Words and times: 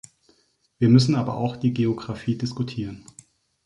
Wir 0.79 0.89
müssen 0.89 1.13
aber 1.13 1.35
auch 1.37 1.55
die 1.57 1.75
Geographie 1.75 2.35
diskutieren. 2.35 3.05